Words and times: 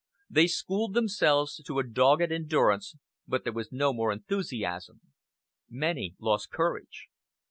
They 0.31 0.47
schooled 0.47 0.95
themselves 0.95 1.61
to 1.63 1.77
a 1.77 1.83
dogged 1.87 2.31
endurance, 2.31 2.95
but 3.27 3.43
there 3.43 3.53
was 3.53 3.71
no 3.71 3.93
more 3.93 4.11
enthusiasm. 4.11 5.01
Many 5.69 6.15
lost 6.19 6.49
courage. 6.49 7.07